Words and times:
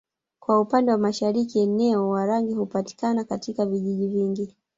Kwa 0.39 0.59
upande 0.59 0.91
wa 0.91 0.97
mashariki 0.97 1.59
eneo 1.59 2.09
Warangi 2.09 2.53
hupatika 2.53 3.23
katika 3.23 3.65
vijiji 3.65 4.07
vingi 4.07 4.55